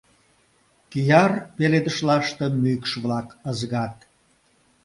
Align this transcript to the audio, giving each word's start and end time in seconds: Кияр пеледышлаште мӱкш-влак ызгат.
Кияр 0.91 1.31
пеледышлаште 1.55 2.45
мӱкш-влак 2.61 3.27
ызгат. 3.51 3.95